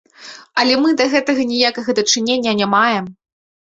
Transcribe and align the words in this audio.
Але 0.61 0.77
мы 0.85 0.89
да 1.03 1.07
гэтага 1.13 1.47
ніякага 1.53 1.89
дачынення 2.03 2.59
не 2.65 2.75
маем. 2.77 3.17